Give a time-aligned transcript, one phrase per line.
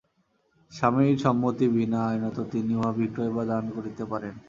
[0.71, 4.33] স্বামীর সম্মতি বিনা আইনত তিনি উহা বিক্রয় বা দান করিতে পারেন।